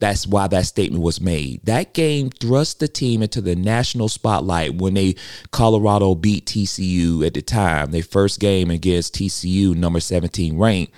that's 0.00 0.26
why 0.26 0.48
that 0.48 0.66
statement 0.66 1.02
was 1.02 1.20
made. 1.20 1.64
That 1.64 1.94
game 1.94 2.30
thrust 2.30 2.80
the 2.80 2.88
team 2.88 3.22
into 3.22 3.40
the 3.40 3.54
national 3.54 4.08
spotlight 4.08 4.74
when 4.74 4.94
they 4.94 5.14
Colorado 5.50 6.14
beat 6.14 6.46
TCU 6.46 7.24
at 7.26 7.34
the 7.34 7.42
time. 7.42 7.90
Their 7.90 8.02
first 8.02 8.40
game 8.40 8.70
against 8.70 9.14
TCU, 9.14 9.74
number 9.74 10.00
17 10.00 10.58
ranked. 10.58 10.92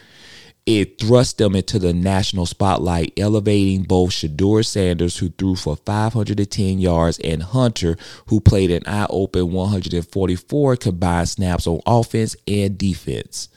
It 0.67 0.99
thrust 0.99 1.39
them 1.39 1.55
into 1.55 1.79
the 1.79 1.93
national 1.93 2.45
spotlight, 2.45 3.13
elevating 3.17 3.85
both 3.85 4.11
Shedeur 4.11 4.67
Sanders, 4.67 5.19
who 5.19 5.29
threw 5.29 5.55
for 5.55 5.77
510 5.77 6.81
yards, 6.81 7.21
and 7.21 7.41
Hunter, 7.41 7.97
who 8.27 8.41
played 8.41 8.73
an 8.73 8.83
eye 8.85 9.07
open 9.09 9.53
144 9.53 10.77
combined 10.77 11.29
snaps 11.29 11.69
on 11.69 11.81
offense 11.87 12.35
and 12.49 12.77
defense. 12.77 13.49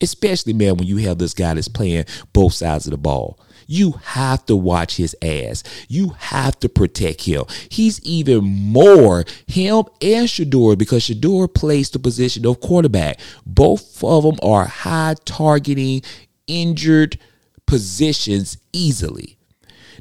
Especially, 0.00 0.54
man, 0.54 0.76
when 0.76 0.88
you 0.88 0.96
have 0.96 1.18
this 1.18 1.34
guy 1.34 1.54
that's 1.54 1.68
playing 1.68 2.04
both 2.32 2.54
sides 2.54 2.88
of 2.88 2.90
the 2.90 2.96
ball. 2.96 3.38
You 3.66 3.92
have 4.04 4.46
to 4.46 4.56
watch 4.56 4.96
his 4.96 5.16
ass. 5.22 5.62
You 5.88 6.10
have 6.18 6.58
to 6.60 6.68
protect 6.68 7.22
him. 7.24 7.44
He's 7.68 8.00
even 8.02 8.44
more 8.44 9.24
him 9.46 9.84
and 10.00 10.28
Shedeur 10.28 10.78
because 10.78 11.04
Shedeur 11.04 11.52
plays 11.52 11.90
the 11.90 11.98
position 11.98 12.46
of 12.46 12.60
quarterback. 12.60 13.20
Both 13.44 14.02
of 14.02 14.24
them 14.24 14.38
are 14.42 14.66
high 14.66 15.14
targeting 15.24 16.02
injured 16.46 17.18
positions 17.66 18.58
easily. 18.72 19.36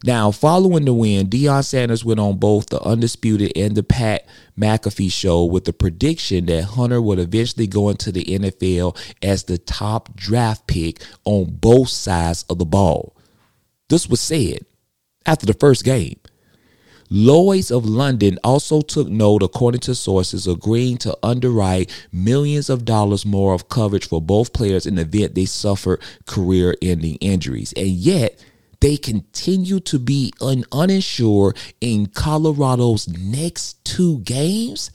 Now, 0.03 0.29
following 0.29 0.85
the 0.85 0.93
win, 0.93 1.27
Deion 1.27 1.63
Sanders 1.65 2.03
went 2.03 2.19
on 2.19 2.37
both 2.37 2.67
the 2.67 2.81
Undisputed 2.81 3.53
and 3.55 3.75
the 3.75 3.83
Pat 3.83 4.27
McAfee 4.59 5.11
show 5.11 5.45
with 5.45 5.65
the 5.65 5.73
prediction 5.73 6.45
that 6.47 6.63
Hunter 6.63 7.01
would 7.01 7.17
eventually 7.17 7.65
go 7.65 7.89
into 7.89 8.11
the 8.11 8.23
NFL 8.23 8.97
as 9.23 9.43
the 9.43 9.57
top 9.57 10.15
draft 10.15 10.67
pick 10.67 11.01
on 11.23 11.45
both 11.45 11.89
sides 11.89 12.43
of 12.49 12.59
the 12.59 12.65
ball. 12.65 13.14
This 13.89 14.07
was 14.07 14.21
said 14.21 14.59
after 15.25 15.45
the 15.45 15.53
first 15.53 15.83
game. 15.83 16.19
Lloyds 17.11 17.69
of 17.69 17.85
London 17.85 18.39
also 18.43 18.81
took 18.81 19.07
note, 19.07 19.43
according 19.43 19.81
to 19.81 19.93
sources, 19.93 20.47
agreeing 20.47 20.97
to 20.97 21.15
underwrite 21.21 21.91
millions 22.11 22.67
of 22.67 22.83
dollars 22.83 23.25
more 23.25 23.53
of 23.53 23.69
coverage 23.69 24.07
for 24.07 24.19
both 24.19 24.53
players 24.53 24.87
in 24.87 24.95
the 24.95 25.03
event 25.03 25.35
they 25.35 25.45
suffer 25.45 25.99
career 26.25 26.75
ending 26.81 27.15
injuries. 27.17 27.73
And 27.77 27.89
yet, 27.89 28.43
they 28.79 28.97
continue 28.97 29.79
to 29.81 29.99
be 29.99 30.33
un- 30.41 30.65
uninsured 30.71 31.57
in 31.79 32.07
Colorado's 32.07 33.07
next 33.07 33.85
two 33.85 34.19
games 34.19 34.89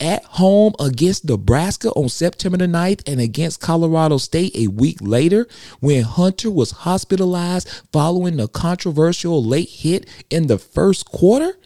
at 0.00 0.24
home 0.24 0.74
against 0.78 1.24
Nebraska 1.24 1.90
on 1.90 2.08
September 2.08 2.58
the 2.58 2.66
9th 2.66 3.08
and 3.10 3.20
against 3.20 3.60
Colorado 3.60 4.18
State 4.18 4.54
a 4.54 4.68
week 4.68 4.98
later 5.00 5.46
when 5.80 6.04
Hunter 6.04 6.50
was 6.50 6.70
hospitalized 6.70 7.68
following 7.92 8.36
the 8.36 8.48
controversial 8.48 9.44
late 9.44 9.68
hit 9.68 10.08
in 10.30 10.46
the 10.46 10.58
first 10.58 11.06
quarter? 11.06 11.58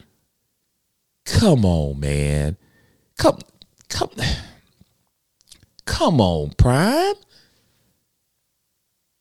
Come 1.24 1.64
on, 1.64 2.00
man. 2.00 2.56
Come 3.18 3.38
come 3.88 4.10
Come 5.84 6.20
on, 6.20 6.50
Prime. 6.56 7.14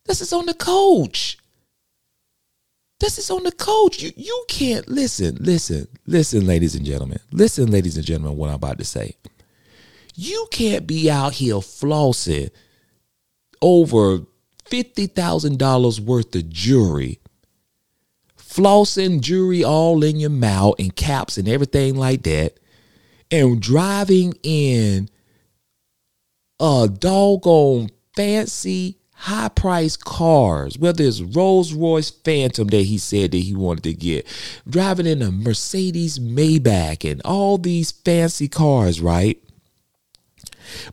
This 0.05 0.21
is 0.21 0.33
on 0.33 0.45
the 0.45 0.53
coach. 0.53 1.37
This 3.01 3.17
is 3.17 3.31
on 3.31 3.41
the 3.41 3.51
coach. 3.51 4.03
You 4.03 4.11
you 4.15 4.45
can't 4.47 4.87
listen, 4.87 5.37
listen, 5.39 5.87
listen, 6.05 6.45
ladies 6.45 6.75
and 6.75 6.85
gentlemen. 6.85 7.19
Listen, 7.31 7.71
ladies 7.71 7.97
and 7.97 8.05
gentlemen, 8.05 8.37
what 8.37 8.49
I'm 8.49 8.55
about 8.55 8.77
to 8.77 8.85
say. 8.85 9.15
You 10.15 10.47
can't 10.51 10.85
be 10.85 11.09
out 11.09 11.33
here 11.33 11.55
flossing 11.55 12.51
over 13.59 14.19
fifty 14.65 15.07
thousand 15.07 15.57
dollars 15.57 15.99
worth 15.99 16.35
of 16.35 16.47
jewelry, 16.49 17.19
flossing 18.37 19.19
jewelry 19.19 19.63
all 19.63 20.03
in 20.03 20.19
your 20.19 20.29
mouth 20.29 20.75
and 20.77 20.95
caps 20.95 21.39
and 21.39 21.49
everything 21.49 21.95
like 21.95 22.21
that, 22.21 22.59
and 23.31 23.59
driving 23.59 24.35
in 24.43 25.09
a 26.59 26.87
doggone 26.87 27.89
fancy 28.15 29.00
high 29.21 29.49
priced 29.49 30.03
cars, 30.03 30.79
whether 30.79 31.03
it's 31.03 31.21
Rolls 31.21 31.73
Royce 31.73 32.09
Phantom 32.09 32.67
that 32.69 32.83
he 32.83 32.97
said 32.97 33.31
that 33.31 33.37
he 33.37 33.53
wanted 33.53 33.83
to 33.83 33.93
get, 33.93 34.25
driving 34.67 35.05
in 35.05 35.21
a 35.21 35.31
Mercedes 35.31 36.17
Maybach 36.17 37.09
and 37.09 37.21
all 37.23 37.59
these 37.59 37.91
fancy 37.91 38.47
cars, 38.47 38.99
right? 38.99 39.37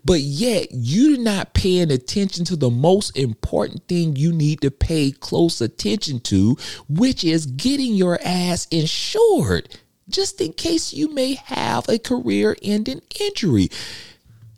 But 0.05 0.21
yet 0.21 0.69
you're 0.73 1.19
not 1.19 1.55
paying 1.55 1.91
attention 1.91 2.45
to 2.47 2.57
the 2.57 2.69
most 2.69 3.17
important 3.17 3.89
thing 3.89 4.15
you 4.17 4.33
need 4.33 4.61
to 4.61 4.71
pay 4.71 5.11
close 5.11 5.63
attention 5.63 6.21
to, 6.21 6.59
which 6.87 7.25
is 7.25 7.47
getting 7.47 7.95
your 7.95 8.19
ass 8.23 8.67
insured 8.71 9.79
just 10.11 10.41
in 10.41 10.53
case 10.53 10.93
you 10.93 11.13
may 11.15 11.35
have 11.35 11.89
a 11.89 11.99
career 11.99 12.57
ending 12.63 13.01
injury. 13.21 13.71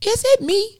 Is 0.02 0.24
it 0.26 0.40
me? 0.40 0.79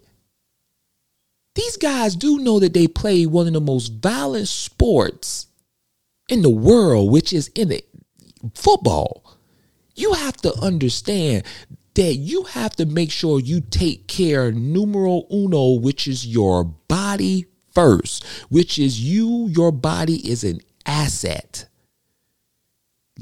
These 1.61 1.76
guys 1.76 2.17
do 2.17 2.38
know 2.38 2.59
that 2.59 2.73
they 2.73 2.88
play 2.88 3.26
one 3.26 3.47
of 3.47 3.52
the 3.52 3.61
most 3.61 3.88
violent 3.88 4.49
sports 4.49 5.47
in 6.31 6.40
the 6.40 6.49
world, 6.49 7.12
which 7.12 7.35
is 7.35 7.49
in 7.49 7.69
the 7.69 7.85
football. 8.55 9.37
You 9.95 10.14
have 10.14 10.38
to 10.38 10.59
understand 10.62 11.43
that 11.97 12.14
you 12.14 12.45
have 12.45 12.75
to 12.76 12.87
make 12.87 13.11
sure 13.11 13.40
you 13.40 13.61
take 13.61 14.09
care 14.09 14.50
numero 14.50 15.26
uno, 15.31 15.73
which 15.73 16.09
is 16.09 16.26
your 16.26 16.64
body 16.64 17.45
first, 17.75 18.25
which 18.49 18.79
is 18.79 18.99
you, 18.99 19.49
your 19.49 19.71
body 19.71 20.26
is 20.26 20.45
an 20.45 20.61
asset. 20.87 21.67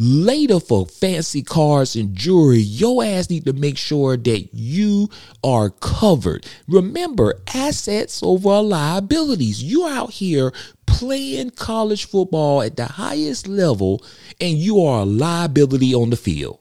Later 0.00 0.60
for 0.60 0.86
fancy 0.86 1.42
cars 1.42 1.96
and 1.96 2.14
jewelry, 2.14 2.60
your 2.60 3.02
ass 3.02 3.28
need 3.30 3.44
to 3.46 3.52
make 3.52 3.76
sure 3.76 4.16
that 4.16 4.48
you 4.52 5.10
are 5.42 5.70
covered. 5.70 6.46
Remember, 6.68 7.42
assets 7.52 8.22
over 8.22 8.62
liabilities. 8.62 9.60
You 9.60 9.82
are 9.82 9.92
out 9.92 10.12
here 10.12 10.52
playing 10.86 11.50
college 11.50 12.04
football 12.04 12.62
at 12.62 12.76
the 12.76 12.86
highest 12.86 13.48
level 13.48 14.00
and 14.40 14.56
you 14.56 14.80
are 14.84 15.00
a 15.00 15.04
liability 15.04 15.92
on 15.92 16.10
the 16.10 16.16
field. 16.16 16.60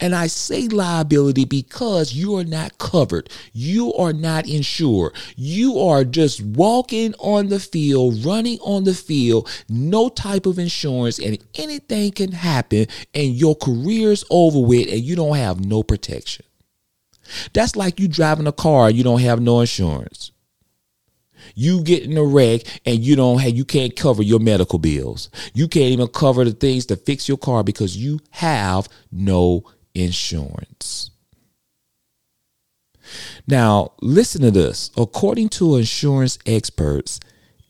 And 0.00 0.14
I 0.14 0.26
say 0.26 0.68
liability 0.68 1.44
because 1.44 2.14
you 2.14 2.36
are 2.36 2.44
not 2.44 2.78
covered. 2.78 3.30
You 3.52 3.92
are 3.94 4.12
not 4.12 4.48
insured. 4.48 5.14
You 5.36 5.78
are 5.78 6.04
just 6.04 6.42
walking 6.42 7.14
on 7.18 7.48
the 7.48 7.60
field, 7.60 8.24
running 8.24 8.58
on 8.60 8.84
the 8.84 8.94
field, 8.94 9.48
no 9.68 10.08
type 10.08 10.46
of 10.46 10.58
insurance, 10.58 11.18
and 11.18 11.38
anything 11.54 12.12
can 12.12 12.32
happen, 12.32 12.86
and 13.14 13.34
your 13.34 13.56
career's 13.56 14.24
over 14.30 14.60
with, 14.60 14.88
and 14.88 15.00
you 15.00 15.16
don't 15.16 15.36
have 15.36 15.64
no 15.64 15.82
protection. 15.82 16.44
That's 17.52 17.74
like 17.74 17.98
you 17.98 18.08
driving 18.08 18.46
a 18.46 18.52
car, 18.52 18.90
you 18.90 19.02
don't 19.02 19.20
have 19.20 19.40
no 19.40 19.60
insurance 19.60 20.30
you 21.54 21.82
get 21.82 22.04
in 22.04 22.16
a 22.16 22.24
wreck 22.24 22.62
and 22.84 22.98
you 22.98 23.16
don't 23.16 23.40
have 23.40 23.56
you 23.56 23.64
can't 23.64 23.96
cover 23.96 24.22
your 24.22 24.40
medical 24.40 24.78
bills. 24.78 25.30
You 25.52 25.68
can't 25.68 25.92
even 25.92 26.08
cover 26.08 26.44
the 26.44 26.52
things 26.52 26.86
to 26.86 26.96
fix 26.96 27.28
your 27.28 27.38
car 27.38 27.62
because 27.62 27.96
you 27.96 28.20
have 28.30 28.88
no 29.12 29.64
insurance. 29.94 31.10
Now, 33.46 33.92
listen 34.00 34.42
to 34.42 34.50
this. 34.50 34.90
According 34.96 35.50
to 35.50 35.76
insurance 35.76 36.38
experts, 36.46 37.20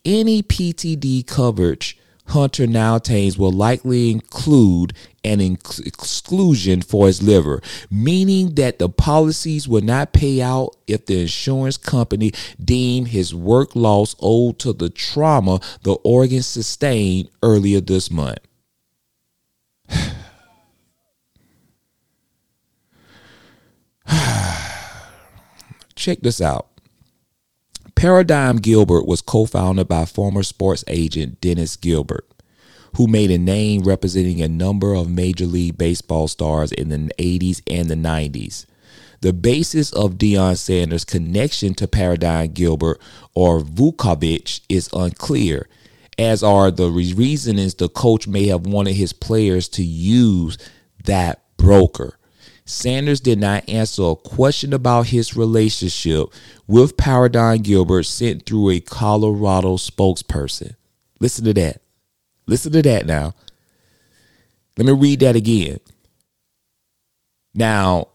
any 0.04 0.42
PTD 0.42 1.26
coverage 1.26 1.98
Hunter 2.28 2.66
now 2.66 2.96
obtains 2.96 3.38
will 3.38 3.52
likely 3.52 4.10
include 4.10 4.92
an 5.22 5.40
exclusion 5.40 6.82
for 6.82 7.06
his 7.06 7.22
liver, 7.22 7.62
meaning 7.90 8.54
that 8.54 8.78
the 8.78 8.88
policies 8.88 9.68
will 9.68 9.82
not 9.82 10.12
pay 10.12 10.42
out 10.42 10.76
if 10.86 11.06
the 11.06 11.20
insurance 11.22 11.76
company 11.76 12.32
deem 12.62 13.06
his 13.06 13.34
work 13.34 13.76
loss 13.76 14.16
owed 14.20 14.58
to 14.60 14.72
the 14.72 14.90
trauma 14.90 15.60
the 15.82 15.94
organ 16.04 16.42
sustained 16.42 17.28
earlier 17.42 17.80
this 17.80 18.10
month. 18.10 18.38
Check 25.94 26.20
this 26.20 26.40
out. 26.40 26.73
Paradigm 28.04 28.56
Gilbert 28.58 29.06
was 29.06 29.22
co 29.22 29.46
founded 29.46 29.88
by 29.88 30.04
former 30.04 30.42
sports 30.42 30.84
agent 30.88 31.40
Dennis 31.40 31.74
Gilbert, 31.74 32.28
who 32.98 33.06
made 33.06 33.30
a 33.30 33.38
name 33.38 33.80
representing 33.80 34.42
a 34.42 34.46
number 34.46 34.92
of 34.92 35.08
Major 35.08 35.46
League 35.46 35.78
Baseball 35.78 36.28
stars 36.28 36.70
in 36.70 36.90
the 36.90 37.10
80s 37.18 37.62
and 37.66 37.88
the 37.88 37.94
90s. 37.94 38.66
The 39.22 39.32
basis 39.32 39.90
of 39.90 40.18
Deion 40.18 40.58
Sanders' 40.58 41.06
connection 41.06 41.72
to 41.76 41.88
Paradigm 41.88 42.48
Gilbert 42.48 43.00
or 43.34 43.60
Vukovich 43.60 44.60
is 44.68 44.90
unclear, 44.92 45.66
as 46.18 46.42
are 46.42 46.70
the 46.70 46.90
reasonings 46.90 47.76
the 47.76 47.88
coach 47.88 48.28
may 48.28 48.48
have 48.48 48.66
wanted 48.66 48.96
his 48.96 49.14
players 49.14 49.66
to 49.70 49.82
use 49.82 50.58
that 51.04 51.42
broker. 51.56 52.18
Sanders 52.66 53.20
did 53.20 53.38
not 53.38 53.68
answer 53.68 54.02
a 54.04 54.16
question 54.16 54.72
about 54.72 55.08
his 55.08 55.36
relationship 55.36 56.28
with 56.66 56.96
Paradigm 56.96 57.58
Gilbert 57.58 58.04
sent 58.04 58.46
through 58.46 58.70
a 58.70 58.80
Colorado 58.80 59.76
spokesperson. 59.76 60.74
Listen 61.20 61.44
to 61.44 61.54
that. 61.54 61.82
Listen 62.46 62.72
to 62.72 62.82
that 62.82 63.06
now. 63.06 63.34
Let 64.78 64.86
me 64.86 64.92
read 64.92 65.20
that 65.20 65.36
again. 65.36 65.78
Now, 67.54 68.08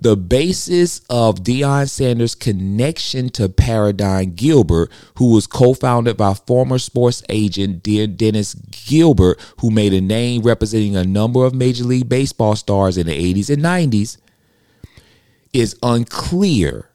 the 0.00 0.16
basis 0.16 1.00
of 1.08 1.36
Deion 1.36 1.88
Sanders' 1.88 2.34
connection 2.34 3.28
to 3.30 3.48
Paradigm 3.48 4.34
Gilbert, 4.34 4.90
who 5.16 5.32
was 5.32 5.46
co 5.46 5.74
founded 5.74 6.16
by 6.16 6.34
former 6.34 6.78
sports 6.78 7.22
agent 7.28 7.82
Dear 7.82 8.06
Dennis 8.06 8.54
Gilbert, 8.54 9.40
who 9.60 9.70
made 9.70 9.94
a 9.94 10.00
name 10.00 10.42
representing 10.42 10.96
a 10.96 11.04
number 11.04 11.44
of 11.44 11.54
Major 11.54 11.84
League 11.84 12.08
Baseball 12.08 12.56
stars 12.56 12.98
in 12.98 13.06
the 13.06 13.34
80s 13.34 13.50
and 13.50 13.62
90s, 13.62 14.18
is 15.52 15.76
unclear. 15.82 16.90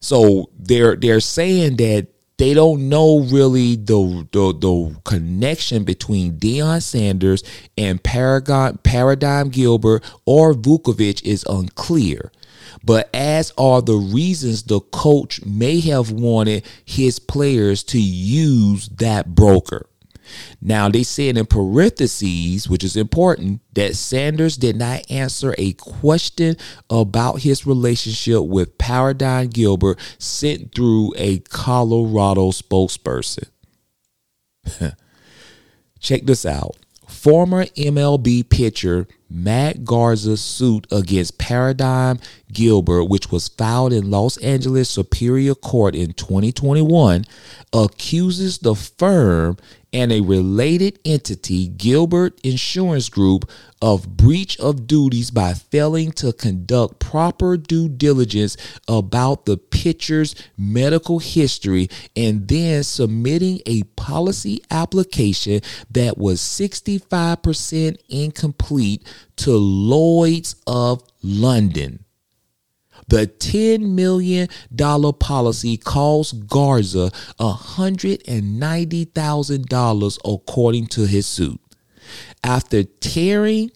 So 0.00 0.50
they're 0.58 0.96
they're 0.96 1.20
saying 1.20 1.76
that 1.76 2.08
they 2.40 2.54
don't 2.54 2.88
know 2.88 3.20
really 3.20 3.76
the, 3.76 4.26
the, 4.32 4.54
the 4.54 4.98
connection 5.04 5.84
between 5.84 6.38
Deion 6.38 6.82
Sanders 6.82 7.44
and 7.76 8.02
Paragon, 8.02 8.78
Paradigm 8.78 9.50
Gilbert 9.50 10.02
or 10.24 10.54
Vukovich 10.54 11.22
is 11.22 11.44
unclear. 11.50 12.32
But 12.82 13.10
as 13.12 13.52
are 13.58 13.82
the 13.82 13.96
reasons 13.96 14.62
the 14.62 14.80
coach 14.80 15.44
may 15.44 15.80
have 15.80 16.10
wanted 16.10 16.64
his 16.82 17.18
players 17.18 17.82
to 17.84 18.00
use 18.00 18.88
that 18.88 19.34
broker. 19.34 19.89
Now, 20.60 20.88
they 20.88 21.02
said 21.02 21.36
in 21.36 21.46
parentheses, 21.46 22.68
which 22.68 22.84
is 22.84 22.96
important, 22.96 23.60
that 23.74 23.96
Sanders 23.96 24.56
did 24.56 24.76
not 24.76 25.10
answer 25.10 25.54
a 25.58 25.72
question 25.74 26.56
about 26.88 27.42
his 27.42 27.66
relationship 27.66 28.44
with 28.44 28.78
Paradigm 28.78 29.48
Gilbert 29.48 29.98
sent 30.18 30.74
through 30.74 31.14
a 31.16 31.38
Colorado 31.40 32.50
spokesperson. 32.50 33.48
Check 36.00 36.22
this 36.24 36.46
out. 36.46 36.76
Former 37.06 37.64
MLB 37.64 38.48
pitcher 38.48 39.06
Matt 39.28 39.84
Garza's 39.84 40.40
suit 40.40 40.86
against 40.90 41.38
Paradigm 41.38 42.18
Gilbert, 42.52 43.04
which 43.04 43.30
was 43.30 43.48
filed 43.48 43.92
in 43.92 44.10
Los 44.10 44.36
Angeles 44.38 44.90
Superior 44.90 45.54
Court 45.54 45.94
in 45.94 46.12
2021, 46.14 47.24
accuses 47.72 48.58
the 48.58 48.74
firm 48.74 49.56
and 49.92 50.12
a 50.12 50.20
related 50.20 50.98
entity, 51.04 51.68
Gilbert 51.68 52.38
Insurance 52.44 53.08
Group, 53.08 53.50
of 53.82 54.16
breach 54.16 54.58
of 54.60 54.86
duties 54.86 55.30
by 55.30 55.54
failing 55.54 56.12
to 56.12 56.32
conduct 56.32 56.98
proper 56.98 57.56
due 57.56 57.88
diligence 57.88 58.56
about 58.86 59.46
the 59.46 59.56
pitcher's 59.56 60.34
medical 60.56 61.18
history 61.18 61.88
and 62.14 62.46
then 62.48 62.82
submitting 62.82 63.60
a 63.66 63.82
policy 63.96 64.62
application 64.70 65.60
that 65.90 66.18
was 66.18 66.40
65% 66.40 67.96
incomplete 68.08 69.02
to 69.36 69.56
Lloyd's 69.56 70.56
of 70.66 71.02
London. 71.22 72.04
The 73.10 73.26
$10 73.26 73.90
million 73.90 74.48
policy 75.18 75.76
cost 75.76 76.46
Garza 76.46 77.10
$190,000 77.40 80.18
according 80.24 80.86
to 80.86 81.06
his 81.06 81.26
suit. 81.26 81.60
After 82.44 82.84
tearing, 82.84 83.72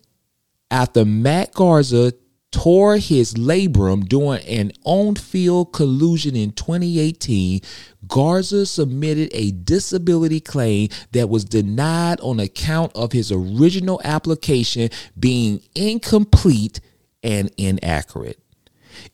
after 0.71 1.05
Matt 1.05 1.53
Garza 1.53 2.13
tore 2.53 2.99
his 2.99 3.35
labrum 3.35 4.09
during 4.09 4.41
an 4.45 4.71
on 4.85 5.17
field 5.17 5.73
collusion 5.73 6.37
in 6.37 6.53
2018, 6.53 7.61
Garza 8.07 8.67
submitted 8.67 9.31
a 9.33 9.51
disability 9.51 10.39
claim 10.39 10.91
that 11.11 11.29
was 11.29 11.45
denied 11.45 12.21
on 12.21 12.39
account 12.39 12.93
of 12.95 13.11
his 13.11 13.33
original 13.33 14.01
application 14.05 14.91
being 15.19 15.61
incomplete 15.75 16.79
and 17.25 17.51
inaccurate. 17.57 18.39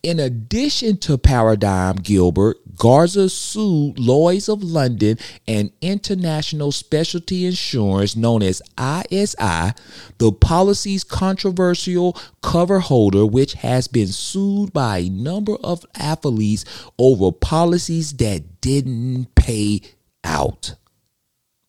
In 0.02 0.18
addition 0.18 0.96
to 0.98 1.18
Paradigm 1.18 1.96
Gilbert, 1.96 2.58
Garza 2.76 3.28
sued 3.28 3.98
Lloyds 3.98 4.48
of 4.48 4.62
London 4.62 5.18
and 5.46 5.70
International 5.82 6.72
Specialty 6.72 7.44
Insurance, 7.44 8.16
known 8.16 8.42
as 8.42 8.62
ISI, 8.78 9.72
the 10.18 10.32
policy's 10.40 11.04
controversial 11.04 12.16
cover 12.42 12.80
holder, 12.80 13.26
which 13.26 13.54
has 13.54 13.86
been 13.86 14.08
sued 14.08 14.72
by 14.72 14.98
a 14.98 15.10
number 15.10 15.56
of 15.62 15.84
athletes 15.94 16.64
over 16.98 17.32
policies 17.32 18.14
that 18.14 18.60
didn't 18.60 19.34
pay 19.34 19.82
out. 20.24 20.74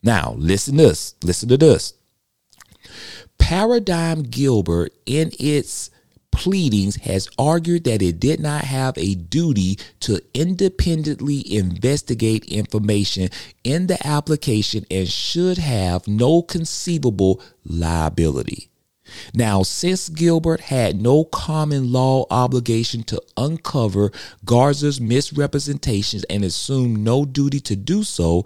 Now, 0.04 0.36
listen 0.38 0.78
to 0.78 0.84
this. 0.84 1.16
Listen 1.24 1.50
to 1.50 1.58
this. 1.58 1.94
Paradigm 3.38 4.24
Gilbert, 4.24 4.94
in 5.06 5.32
its 5.40 5.90
pleadings 6.32 6.96
has 6.98 7.30
argued 7.38 7.84
that 7.84 8.02
it 8.02 8.20
did 8.20 8.40
not 8.40 8.64
have 8.64 8.98
a 8.98 9.16
duty 9.16 9.78
to 10.00 10.22
independently 10.34 11.56
investigate 11.56 12.46
information 12.46 13.30
in 13.64 13.88
the 13.88 14.06
application 14.06 14.86
and 14.90 15.08
should 15.08 15.58
have 15.58 16.08
no 16.08 16.42
conceivable 16.42 17.42
liability. 17.66 18.71
Now, 19.34 19.64
since 19.64 20.10
Gilbert 20.10 20.62
had 20.62 21.02
no 21.02 21.24
common 21.26 21.92
law 21.92 22.26
obligation 22.30 23.04
to 23.04 23.22
uncover 23.38 24.12
Garza's 24.46 25.00
misrepresentations 25.02 26.24
and 26.26 26.44
assumed 26.44 27.00
no 27.00 27.26
duty 27.26 27.60
to 27.62 27.76
do 27.76 28.04
so, 28.04 28.46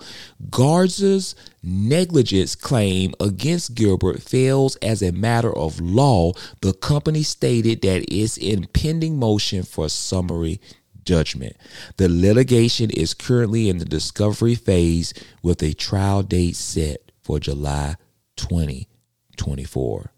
Garza's 0.49 1.35
negligence 1.63 2.55
claim 2.55 3.13
against 3.19 3.75
Gilbert 3.75 4.21
fails 4.21 4.75
as 4.77 5.01
a 5.01 5.11
matter 5.11 5.55
of 5.55 5.79
law. 5.79 6.33
The 6.61 6.73
company 6.73 7.23
stated 7.23 7.81
that 7.81 8.05
it's 8.13 8.37
in 8.37 8.67
pending 8.67 9.17
motion 9.17 9.63
for 9.63 9.89
summary 9.89 10.59
judgment. 11.05 11.55
The 11.97 12.09
litigation 12.09 12.89
is 12.89 13.13
currently 13.13 13.69
in 13.69 13.77
the 13.77 13.85
discovery 13.85 14.55
phase 14.55 15.13
with 15.41 15.61
a 15.63 15.73
trial 15.73 16.23
date 16.23 16.55
set 16.55 17.11
for 17.21 17.39
July 17.39 17.95
2024. 18.37 20.11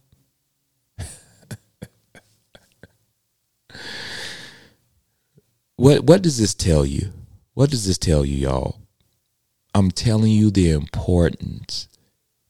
What 5.78 6.04
what 6.04 6.22
does 6.22 6.38
this 6.38 6.54
tell 6.54 6.86
you? 6.86 7.14
What 7.54 7.70
does 7.70 7.88
this 7.88 7.98
tell 7.98 8.26
you, 8.26 8.36
y'all? 8.36 8.82
I'm 9.74 9.92
telling 9.92 10.32
you 10.32 10.52
the 10.52 10.72
importance 10.72 11.88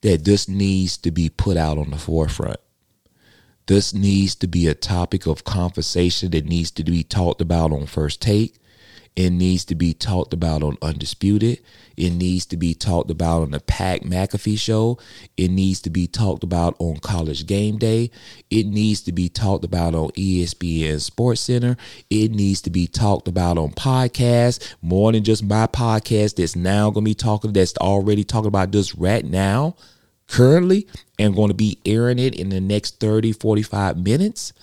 that 0.02 0.24
this 0.26 0.48
needs 0.48 0.98
to 0.98 1.12
be 1.12 1.30
put 1.30 1.58
out 1.58 1.78
on 1.78 1.92
the 1.92 1.98
forefront. 1.98 2.60
This 3.68 3.94
needs 3.94 4.34
to 4.36 4.48
be 4.48 4.68
a 4.68 4.74
topic 4.74 5.28
of 5.28 5.44
conversation 5.44 6.32
that 6.32 6.46
needs 6.46 6.72
to 6.72 6.84
be 6.84 7.04
talked 7.04 7.42
about 7.42 7.74
on 7.74 7.86
first 7.86 8.22
take. 8.22 8.60
It 9.17 9.32
needs 9.32 9.65
to 9.65 9.75
be 9.75 9.95
talked 9.95 10.32
about 10.32 10.62
on 10.62 10.77
Undisputed. 10.80 11.60
It 11.97 12.12
needs 12.12 12.45
to 12.45 12.56
be 12.56 12.75
talked 12.75 13.10
about 13.10 13.41
on 13.41 13.49
the 13.49 13.60
Pat 13.60 14.03
McAfee 14.03 14.60
show. 14.60 14.99
It 15.36 15.49
needs 15.49 15.82
to 15.82 15.89
be 15.89 16.06
talked 16.06 16.43
about 16.43 16.75
on 16.77 16.97
College 16.97 17.47
Game 17.47 17.80
Day. 17.80 18.12
It 18.51 18.67
needs 18.67 19.01
to 19.01 19.12
be 19.12 19.27
talked 19.27 19.65
about 19.65 19.95
on 19.95 20.10
ESPN 20.10 21.01
Sports 21.01 21.41
Center. 21.41 21.77
It 22.12 22.30
needs 22.30 22.62
to 22.62 22.69
be 22.69 22.86
talked 22.86 23.27
about 23.27 23.58
on 23.58 23.71
podcasts, 23.71 24.75
more 24.84 25.12
than 25.12 25.23
just 25.23 25.43
my 25.43 25.65
podcast 25.65 26.36
that's 26.36 26.56
now 26.56 26.91
going 26.91 27.03
to 27.03 27.10
be 27.10 27.15
talking, 27.15 27.53
that's 27.53 27.75
already 27.77 28.23
talking 28.23 28.49
about 28.49 28.71
this 28.71 28.93
right 28.93 29.25
now, 29.25 29.77
currently, 30.27 30.88
and 31.17 31.36
going 31.36 31.49
to 31.49 31.56
be 31.56 31.80
airing 31.88 32.19
it 32.19 32.36
in 32.36 32.49
the 32.49 32.62
next 32.62 32.99
30, 32.99 33.32
45 33.32 33.97
minutes. 33.97 34.53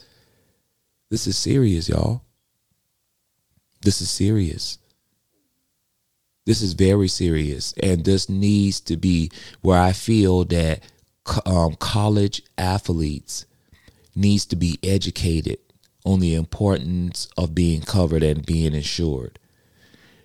This 1.10 1.26
is 1.26 1.36
serious, 1.36 1.88
y'all. 1.88 2.23
This 3.84 4.00
is 4.00 4.10
serious. 4.10 4.78
This 6.46 6.62
is 6.62 6.72
very 6.72 7.08
serious. 7.08 7.74
And 7.82 8.04
this 8.04 8.28
needs 8.28 8.80
to 8.82 8.96
be 8.96 9.30
where 9.60 9.80
I 9.80 9.92
feel 9.92 10.44
that 10.46 10.80
um, 11.46 11.76
college 11.76 12.42
athletes 12.58 13.46
needs 14.16 14.46
to 14.46 14.56
be 14.56 14.78
educated 14.82 15.58
on 16.04 16.20
the 16.20 16.34
importance 16.34 17.28
of 17.36 17.54
being 17.54 17.80
covered 17.80 18.22
and 18.22 18.44
being 18.44 18.74
insured 18.74 19.38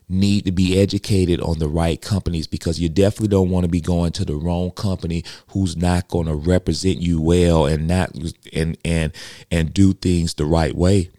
need 0.10 0.43
to 0.43 0.52
be 0.52 0.80
educated 0.80 1.39
on 1.39 1.60
the 1.60 1.67
right 1.67 2.02
companies 2.02 2.48
because 2.48 2.80
you 2.80 2.89
definitely 2.89 3.28
don't 3.28 3.52
want 3.52 3.63
to 3.63 3.69
be 3.69 3.80
going 3.80 4.12
to 4.12 4.26
the 4.26 4.36
wrong 4.36 4.72
company 4.72 5.24
who's 5.50 5.78
not 5.78 6.08
going 6.08 6.26
to 6.26 6.34
represent 6.34 6.98
you 7.00 7.22
well 7.22 7.67
and 7.67 7.88
not 7.88 8.12
and 8.52 8.76
and 8.84 9.13
and 9.52 9.72
do 9.72 9.93
things 9.93 10.34
the 10.34 10.45
right 10.45 10.76
way 10.76 11.12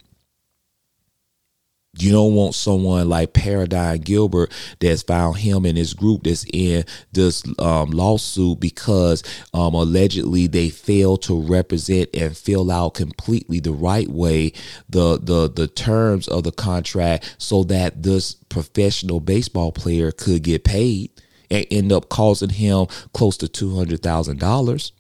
you 2.03 2.13
don't 2.13 2.35
want 2.35 2.55
someone 2.55 3.09
like 3.09 3.33
Paradigm 3.33 3.99
Gilbert 3.99 4.53
that's 4.81 5.03
found 5.03 5.39
him 5.39 5.65
and 5.65 5.77
his 5.77 5.95
group 5.95 6.25
that's 6.25 6.45
in 6.53 6.85
this 7.13 7.43
um, 7.59 7.91
lawsuit 7.91 8.61
because 8.61 9.23
um, 9.55 9.75
allegedly 9.75 10.47
they 10.47 10.69
failed 10.71 11.23
to 11.23 11.41
represent 11.41 12.09
and 12.15 12.37
fill 12.37 12.71
out 12.71 12.95
completely 12.95 13.61
the 13.61 13.73
right 13.73 14.09
way 14.09 14.53
the 14.89 15.19
the 15.23 15.51
the 15.51 15.69
terms 15.69 16.29
of 16.29 16.45
the 16.45 16.53
contract 16.53 17.35
so 17.39 17.65
that 17.65 18.03
this 18.03 18.35
professional 18.49 19.21
baseball 19.21 19.73
player 19.73 20.13
could 20.13 20.43
get 20.43 20.65
paid 20.65 21.11
and 21.51 21.67
end 21.71 21.93
up 21.93 22.09
causing 22.09 22.51
him 22.51 22.87
close 23.13 23.37
to 23.39 23.49
two 23.49 23.77
hundred 23.77 24.03
thousand 24.03 24.39
dollars. 24.39 24.93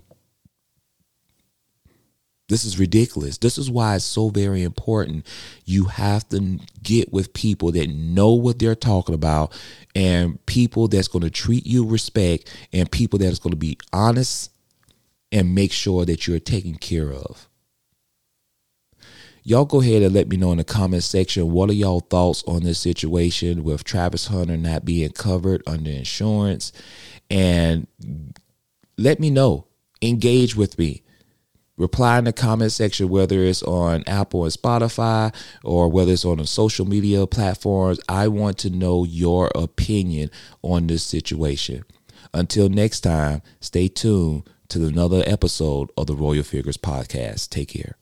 This 2.50 2.64
is 2.64 2.80
ridiculous. 2.80 3.38
This 3.38 3.58
is 3.58 3.70
why 3.70 3.94
it's 3.94 4.04
so 4.04 4.28
very 4.28 4.64
important. 4.64 5.24
You 5.66 5.84
have 5.84 6.28
to 6.30 6.58
get 6.82 7.12
with 7.12 7.32
people 7.32 7.70
that 7.70 7.88
know 7.88 8.32
what 8.32 8.58
they're 8.58 8.74
talking 8.74 9.14
about 9.14 9.56
and 9.94 10.44
people 10.46 10.88
that's 10.88 11.06
going 11.06 11.22
to 11.22 11.30
treat 11.30 11.64
you 11.64 11.86
respect 11.86 12.52
and 12.72 12.90
people 12.90 13.20
that's 13.20 13.38
going 13.38 13.52
to 13.52 13.56
be 13.56 13.78
honest 13.92 14.50
and 15.30 15.54
make 15.54 15.70
sure 15.70 16.04
that 16.04 16.26
you're 16.26 16.40
taken 16.40 16.74
care 16.74 17.12
of. 17.12 17.48
Y'all 19.44 19.64
go 19.64 19.80
ahead 19.80 20.02
and 20.02 20.12
let 20.12 20.28
me 20.28 20.36
know 20.36 20.50
in 20.50 20.58
the 20.58 20.64
comment 20.64 21.04
section 21.04 21.52
what 21.52 21.70
are 21.70 21.74
y'all 21.74 22.00
thoughts 22.00 22.42
on 22.48 22.64
this 22.64 22.80
situation 22.80 23.62
with 23.62 23.84
Travis 23.84 24.26
Hunter 24.26 24.56
not 24.56 24.84
being 24.84 25.10
covered 25.10 25.62
under 25.68 25.88
insurance 25.88 26.72
and 27.30 27.86
let 28.98 29.20
me 29.20 29.30
know. 29.30 29.68
Engage 30.02 30.56
with 30.56 30.76
me 30.76 31.04
reply 31.80 32.18
in 32.18 32.24
the 32.24 32.32
comment 32.32 32.72
section, 32.72 33.08
whether 33.08 33.40
it's 33.40 33.62
on 33.62 34.04
Apple 34.06 34.44
and 34.44 34.52
Spotify 34.52 35.34
or 35.64 35.88
whether 35.88 36.12
it's 36.12 36.24
on 36.24 36.38
the 36.38 36.46
social 36.46 36.86
media 36.86 37.26
platforms. 37.26 37.98
I 38.08 38.28
want 38.28 38.58
to 38.58 38.70
know 38.70 39.04
your 39.04 39.50
opinion 39.54 40.30
on 40.62 40.86
this 40.86 41.02
situation. 41.02 41.84
Until 42.32 42.68
next 42.68 43.00
time, 43.00 43.42
stay 43.60 43.88
tuned 43.88 44.48
to 44.68 44.86
another 44.86 45.24
episode 45.26 45.90
of 45.96 46.06
the 46.06 46.14
Royale 46.14 46.44
Figurez 46.44 46.76
Podcast. 46.76 47.48
Take 47.48 47.70
care. 47.70 47.96